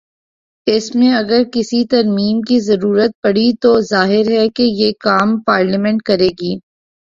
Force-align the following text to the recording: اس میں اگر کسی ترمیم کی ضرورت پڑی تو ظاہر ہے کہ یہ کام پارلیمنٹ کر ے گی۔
اس 0.67 0.85
میں 0.95 1.11
اگر 1.13 1.43
کسی 1.53 1.83
ترمیم 1.85 2.41
کی 2.41 2.59
ضرورت 2.59 3.11
پڑی 3.23 3.51
تو 3.61 3.79
ظاہر 3.89 4.31
ہے 4.31 4.47
کہ 4.55 4.63
یہ 4.73 4.91
کام 4.99 5.39
پارلیمنٹ 5.47 6.01
کر 6.03 6.19
ے 6.19 6.29
گی۔ 6.41 6.53